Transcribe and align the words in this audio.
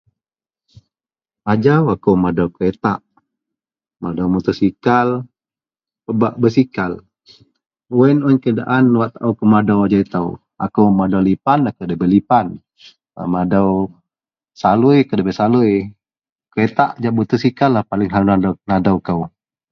ajau 1.51 1.83
akou 1.93 2.15
madou 2.23 2.47
keretak 2.55 2.99
madou 4.01 4.27
motosikal, 4.33 5.07
pebak 6.05 6.33
basikal, 6.41 6.91
wak 7.95 8.07
ien 8.09 8.19
un 8.27 8.35
keadaan 8.43 8.85
wak 8.99 9.11
taau 9.15 9.31
kou 9.37 9.47
madou 9.55 9.79
ajau 9.85 10.01
itou, 10.05 10.27
akou 10.65 10.85
madou 10.99 11.21
lipan 11.27 11.59
akou 11.69 11.85
dabei 11.89 12.11
lipan, 12.13 12.47
bak 13.15 13.27
madou 13.35 13.69
salui 14.61 14.97
akou 15.01 15.15
dabei 15.17 15.37
salui, 15.39 15.71
keretak 16.51 16.89
jahak 17.01 17.17
motosikal 17.17 17.71
lah 17.75 17.83
paling 17.89 18.11
ha 18.11 18.19
nadou 18.29 18.53
nadou 18.69 18.97
kou 19.07 19.21